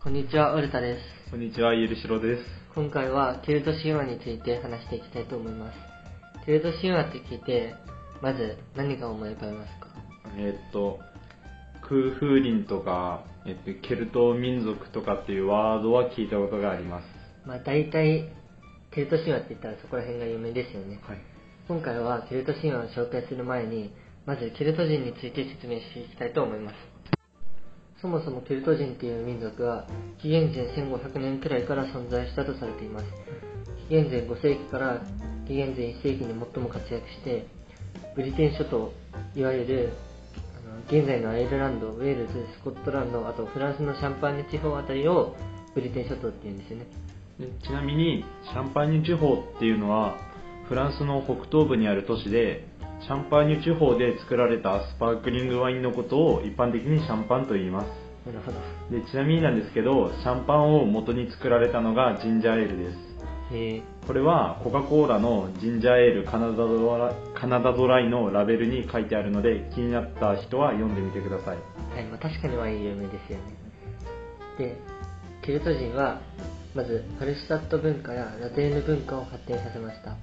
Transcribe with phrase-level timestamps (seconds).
[0.00, 1.30] こんにちは、オルタです。
[1.32, 2.42] こんにちは、ゆるしろです。
[2.72, 5.76] 今回はケルト神話について話していきたいと思います。
[6.46, 7.74] ケルト神話って聞いて、
[8.22, 9.88] まず何が思い浮かべますか？
[10.36, 11.00] えーっと、
[11.82, 17.04] 空風林とか、えっと、ケルト民族とかっていうワードは聞いたことがあります。
[17.44, 18.30] まあ大体、
[18.94, 21.00] ケルト神話って言ったらそこら辺が有名ですよね。
[21.08, 21.18] はい。
[21.66, 23.92] 今回はケルト神話を紹介する前に、
[24.26, 26.74] まずケルト人について説明していきたいと思います。
[28.00, 29.86] そもそもケルト人っていう民族は
[30.22, 33.06] 紀元前1500年くらいから存在したとされています。
[33.88, 35.00] 紀元前5世紀から
[35.46, 37.46] 紀元前1世紀に最も活躍して、
[38.14, 38.92] ブリテン諸島、
[39.34, 39.92] いわゆる
[40.64, 45.34] あの現在のアイルランド、ウェールズ、スコットランド、あとフランスのシャンパーニュ地方あたりを
[45.74, 46.86] ブリテン諸島って言うんですよね。
[47.40, 50.18] でちなみに、シャンパーニュ地方っていうのは、
[50.68, 52.67] フランスの北東部にある都市で、
[53.00, 57.86] シャンパーニュ地方で作られたスパークリングワインのことを一般的にシャンパンと言います。
[58.26, 58.58] なるほど。
[58.90, 63.08] でちなみになんですけど、シャンパンを元に作られたのがジンジャーエールです。
[63.54, 71.58] へえこれはコカ・コーラのジンジャーエールカナダドラカナダドライのラベルに書いてあるので気になった人は読んでみてください
[71.94, 73.68] はい、まあ、確かにワイン有名ですよね。
[74.58, 74.76] で、
[75.42, 76.20] ケルト人は、
[76.74, 80.16] まず、ハルシュタット文化やラテーヌ文化を発展させました。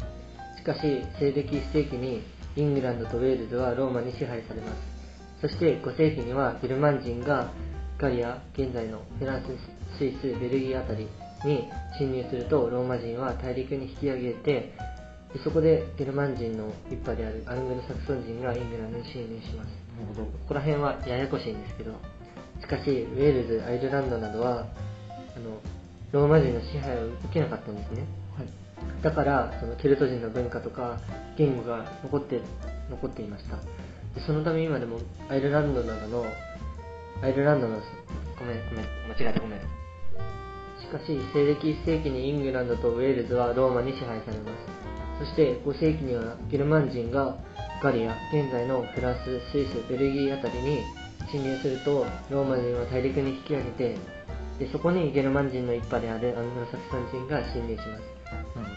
[0.58, 0.81] しかし、
[1.20, 2.22] 西暦1世紀に、
[2.56, 4.95] イングランドとウェールズはローマに支配されます。
[5.42, 7.52] そして、5世紀には、ゲルマン人が、
[7.97, 11.08] ガリア、現在のフランス、スイス、ベルギーあたり
[11.44, 14.73] に侵入すると、ローマ人は大陸に引き上げて、
[15.44, 19.69] そこでゲルマン人の一派であるアングルサクソン人がイングランドに侵入します。
[20.16, 21.92] ここら辺はややこしいんですけど、
[22.62, 24.66] しかし、ウェールズ、アイルランドなどは、
[25.36, 25.59] あの、
[26.12, 28.06] ローマ人の支配を受けなかったんですね。
[29.06, 30.98] だから、そのケルト人の文化とか
[31.38, 32.42] 言語が残って、
[32.89, 33.58] 残っていました。
[34.17, 34.97] でそのため今でも
[35.30, 36.25] アイルランドなどの、
[37.22, 37.78] アイルランドの、
[38.39, 39.59] ごめん、ごめん、間違えた、ごめん。
[39.59, 44.50] しかし、西暦1世紀にイングランドとウェールズはローマに支配されま
[45.19, 45.24] す。
[45.24, 47.38] そして5世紀にはゲルマン人が
[47.84, 50.80] ガリア、現在のフランス、スイス、ベルギーあたりに
[51.31, 53.97] 侵入すると、ローマ人は大陸に引き上げて、
[54.57, 58.15] でそこにゲルマン人の一派であるアングロサクソン人が侵入します。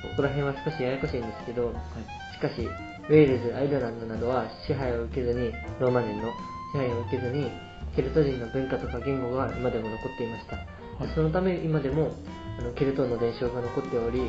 [0.03, 6.31] ここら辺は少しややこしいんですけど、どはいしかし、ウェールズ、アイルランドなどは支配を受けずに、ローマ人の
[6.73, 7.51] 支配を受けずに、
[7.97, 10.57] ケルト人の文化とか言語が今でも残っていました。
[11.05, 12.13] でそのため今でも
[12.59, 14.23] あのケルトの伝承が残っており、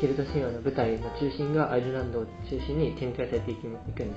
[0.00, 4.16] ケルト神話の舞台の中心がアイルランドを中心に展開されていくんですね。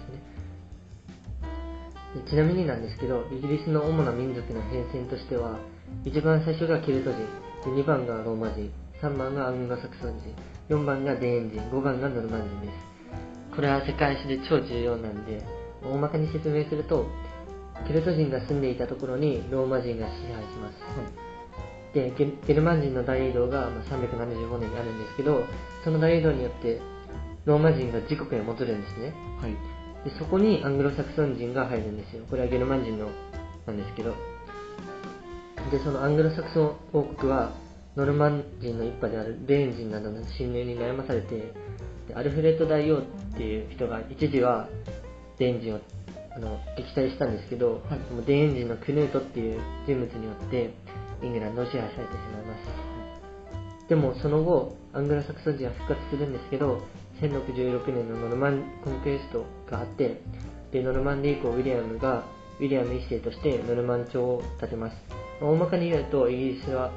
[2.23, 5.59] でちなみになんですけど、イギリスの主な民族の変遷としては、
[6.05, 8.71] 一番最初がケルト人、で2番がローマ人、
[9.01, 10.35] 3番がアングロサクソン人、
[10.73, 13.55] 4番がデーン人、5番がノルマン人です。
[13.55, 15.43] これは世界史で超重要なんで、
[15.83, 17.05] 大まかに説明すると、
[17.87, 21.33] ケルト人が住んでいたところにローマ人が支配します。
[21.93, 25.45] でゲルゲルマン人の大移動がまあ375年にあるんですけど
[25.83, 26.81] その大移動によって
[27.45, 29.13] ローマ人が自国に戻るんですね。
[29.39, 29.51] はい。
[30.03, 32.25] でそこにアングロサクソン人が入るんですよ。
[32.29, 33.09] これはゲルマン人の
[33.67, 34.15] なんですけど。
[35.71, 37.53] でそのアングロサクソン王国は
[37.95, 41.53] ノルマン人の一派であるデーン人などの侵入に悩まされて
[42.07, 43.01] でアルフレッド大王っ
[43.35, 44.67] ていう人が一時は
[45.37, 45.79] デーン人を
[46.35, 47.99] あの撃退したんですけど、はい。
[48.09, 50.73] でもデーン人のクヌートっていう人物によって
[51.21, 53.87] イングランドを支配されてしまいます。
[53.87, 56.81] でもその後アングロサクソン人は復活するんですけど
[57.21, 60.21] 1066年のノルマンコンクエストがあって
[60.71, 62.23] でノルマンディー公ウィリアムが
[62.59, 64.95] ウィリアム一世としてノルマン朝を建てます。
[65.41, 66.91] まあ大まかに言うとイギリスは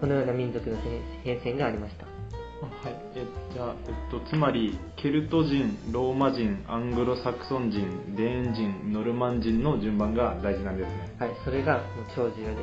[0.00, 0.76] このような民族の
[1.24, 2.04] 変遷がありました。
[2.04, 2.96] あはい。
[3.14, 11.16] えじゃあ、えっと、つまりケルト人ローマ人アングロサクソン人デーン人ノルマン人の順番が大事なんですね。
[11.18, 12.56] はい、それがもう超重要ですね。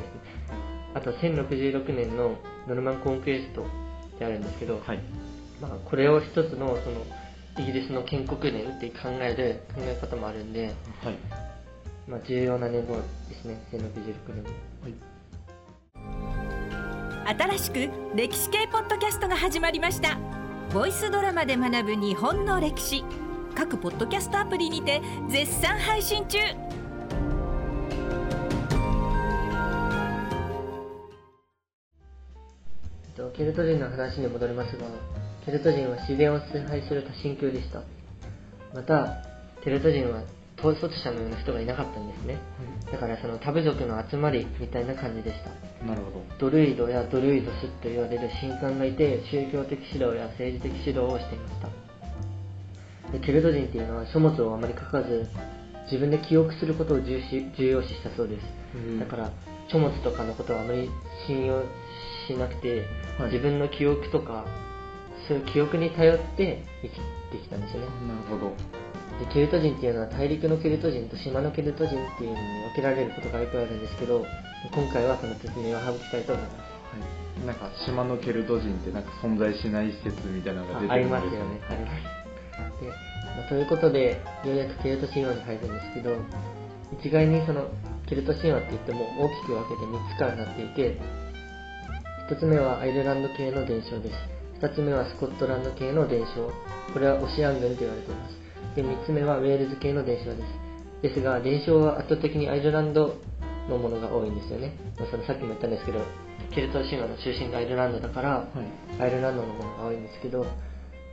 [0.94, 2.36] あと1066年の
[2.68, 5.00] ノルマンコンクエストってあるんですけど、はい。
[5.60, 7.02] まあ、これを一つのその
[7.58, 11.16] イギリスの建国年って考える考え方もあるんで、はい。
[12.08, 13.02] まあ、重要な年号で
[13.40, 14.44] すね、1066年。
[14.82, 15.13] はい
[17.26, 20.18] 新しく歴史系ポッドキャストが始まりました。
[20.74, 23.02] ボイスドラマで学ぶ日本の歴史。
[23.54, 25.00] 各ポッドキャストアプリにて
[25.30, 26.38] 絶賛配信中。
[33.34, 34.84] ケルト人の話に戻りますが、
[35.46, 37.80] ケルト人は自然を崇拝する多神教でした。
[38.74, 39.24] また、
[39.62, 40.22] ケルト人は
[40.70, 42.38] 統率者のような人がいなかったんですね。
[42.90, 45.50] だからそのタブ族の集まりみたいな感じでした。
[45.84, 46.22] なるほど。
[46.38, 51.68] ドルイドやドルイドスと言われる神官がいて宗教的指導や政治的指導をしていました。
[53.12, 55.28] でケルト人っていうのは書物をあまり書かず
[55.84, 58.42] 自分で記憶することを重視重要視したそうです、
[58.74, 59.00] うん。
[59.00, 59.30] だから
[59.70, 60.90] 書物とかのことはあまり
[61.26, 61.62] 信用
[62.26, 62.86] しなくて、
[63.18, 63.32] はい。
[63.32, 64.44] 自分の記憶とか
[65.28, 67.86] そういう記憶に頼って生きてきたんですよね。
[68.08, 68.83] なるほど
[69.18, 74.24] でケルト人っていうのは大陸のケルト人と島のケルト人っていうのに分けられることがよくあるんですけど
[74.72, 82.24] 今回はその説明を省きたいと思いますはい、なんか島のケルト人ってなんか存在しない説みたいなのが出てあありるんですますよね、あります。
[82.80, 82.88] で
[83.34, 86.16] まあ、ということで、ようやくケルト神話に入るんですけど、
[87.00, 87.66] 一概にその
[88.06, 91.00] ケルト神話って言っても大きく分けて3つからなっていて、
[92.30, 94.14] 1つ目はアイルランド系の伝承です。
[94.62, 96.50] 2つ目はスコットランド系の伝承。
[96.92, 98.43] これはオシアン群と言われています。
[98.74, 100.42] で、3つ目はウェールズ系の伝承で
[101.02, 101.12] す。
[101.14, 103.16] ですが、伝承は圧倒的にアイルランド
[103.68, 104.72] のものが多いんですよね。
[104.98, 106.00] まあそのさっきも言ったんですけど、
[106.54, 108.46] ケルト神話の中心がアイルランドだから、は
[108.98, 110.46] いアイルランドのものが多いんですけど、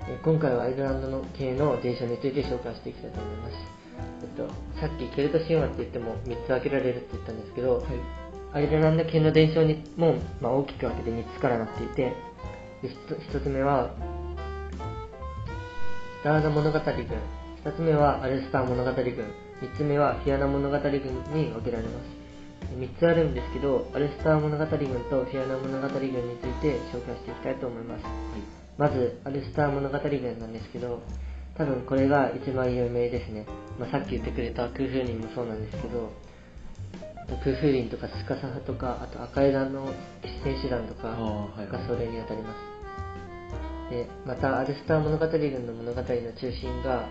[0.07, 3.53] えー今回はアイルランドの系の伝承について紹介していきたいと思います。
[4.21, 4.47] えっと、
[4.79, 7.85] さっきケルト神話って言っても3つ分けられるって言ったんですけど、はい
[8.53, 12.13] アイルランド系の伝承にも、まあ、大きく分けて3つからなっていて、
[12.81, 12.89] で
[13.31, 13.95] 1, つ目は、
[16.19, 17.07] スターの物語群、
[17.63, 20.91] 2つ目はアルスター物語群、3つ目はフィアナ物語群
[21.33, 22.21] に分けられます。
[22.73, 28.03] 3つあるんですけど、アルスター物語群とフィアナ物語群について紹介していきたいと思います。
[28.77, 31.03] まず、アルスター物語群なんですけど、
[31.55, 33.45] 多分これが一番有名ですね。
[33.77, 36.09] まあ、さっき言ってくれた空風林もそうなんですけど、
[37.43, 39.93] 空風林とかスカサハとか、あと赤枝の
[40.43, 43.93] 戦士団とかあーはいはいがそれに当たります。
[43.93, 47.05] で、またアルスター物語群の物語の中心が、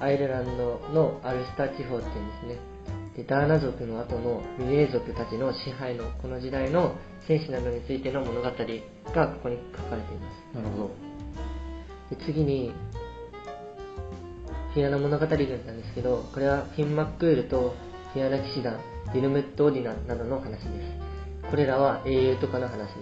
[0.00, 2.80] アイルランドのアルスター地方っていうんですね。
[3.16, 6.96] でダーナ族の後のミレー族たちの支配のこの時代の
[7.26, 10.56] 戦士などについての物語がここに書かれています。
[10.56, 11.10] なるほど
[12.10, 12.72] で次に、
[14.74, 17.76] フィアナ物語群なんですけど、これはフィン・マックールと
[18.12, 18.80] フィアナ騎士団、
[19.12, 21.50] ディルムット・オディナンなどの話です。
[21.50, 22.96] これらは英雄とかの話です。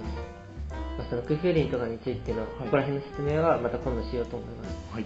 [0.99, 4.93] まあ、そのクフーリンとかについての、ここら辺の説明はまた今度しようと思います。
[4.93, 5.05] はい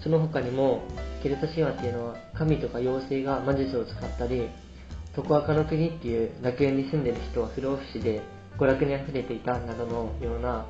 [0.00, 0.82] その他にも、
[1.22, 4.48] ケルト神話っていうのは神とか妖精が魔術を使ったり、
[5.14, 8.22] トコアカの国っていう楽園に住んでる人は不老不死で
[8.56, 10.66] 娯楽に溢れていたなどのような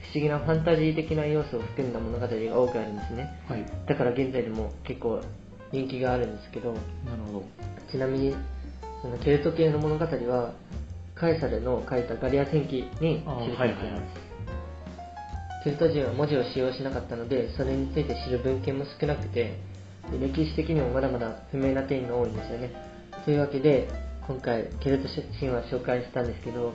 [0.00, 3.40] 不思議なファンタジー的な要素を含んだ物語が多くあるんですね。
[3.48, 3.64] はい。
[3.86, 5.22] だから現在でも結構
[5.72, 6.82] 人気があるんですけど、なる
[7.26, 7.44] ほど。
[7.90, 8.34] ちなみに
[9.02, 10.54] そのケルト系の物語は
[11.14, 13.24] カエサルの書いたガリア戦記に記
[13.56, 14.35] されています、
[15.66, 19.58] ケルト人は文字を使用しなかったのでそれについて知る文献も少なくて
[20.12, 22.70] で歴史的にもまだまだ不明な点が多いんですよね。
[23.24, 23.88] というわけで
[24.28, 26.72] 今回ケルト神話を紹介したんですけど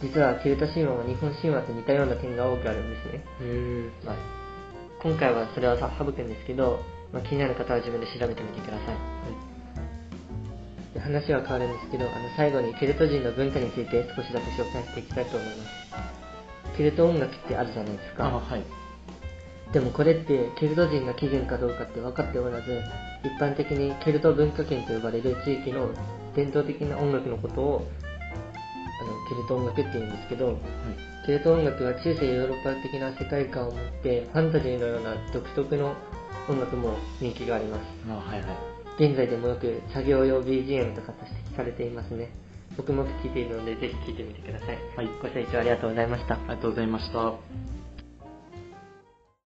[0.00, 3.24] 実はケルト神話は日本神話と似たような点が多くあるんですね。
[3.42, 4.16] へまあ、
[5.02, 6.78] 今回はそれはさ省くんですけど、
[7.12, 8.94] まあ、気になる方は自分で調べてみてくださ
[10.94, 15.64] い、で話は変わるんですけどあの最後にケルト人の文化について少しだけ紹介していきたいと思いま
[16.14, 16.19] す
[16.80, 18.24] ケルト音楽ってあるじゃないですか。
[18.24, 18.64] あはい。
[19.70, 22.80] でもこれってケルト人が起源かどうかって分かっておらず
[23.22, 25.90] 一般的にケルト文化圏と呼ばれる地域の
[26.34, 27.86] 伝統的な音楽のことを
[28.98, 30.56] あのケルト音楽って言うんですけどはい
[31.26, 35.94] ケルト音楽は中世ヨーロッパ的な世界観を持ってファンタジーのような独特の
[36.48, 37.82] 音楽も人気があります。
[38.08, 39.04] あはいはい。
[39.06, 42.30] 現在でもよく作業用 BGM とかと指摘されていますね
[42.76, 45.08] 僕も聴いているのでぜひ聴いてみてください、はい。
[45.22, 46.34] ご清聴ありがとうございました。
[46.34, 47.79] ありがとうございました